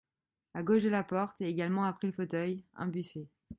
À 0.55 0.63
gauche 0.63 0.81
de 0.81 0.89
la 0.89 1.03
porte 1.03 1.39
et 1.41 1.47
également 1.47 1.83
après 1.83 2.07
le 2.07 2.13
fauteuil, 2.13 2.65
un 2.73 2.87
buffet. 2.87 3.27